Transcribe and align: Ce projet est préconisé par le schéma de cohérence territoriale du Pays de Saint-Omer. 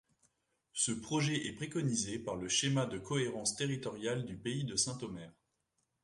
Ce 0.73 0.91
projet 0.91 1.45
est 1.45 1.51
préconisé 1.53 2.17
par 2.17 2.35
le 2.35 2.49
schéma 2.49 2.87
de 2.87 2.97
cohérence 2.97 3.55
territoriale 3.55 4.25
du 4.25 4.35
Pays 4.35 4.63
de 4.63 4.75
Saint-Omer. 4.75 5.31